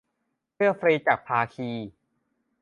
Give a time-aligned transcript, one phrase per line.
[0.53, 1.69] เสื้อฟรีจากภาคี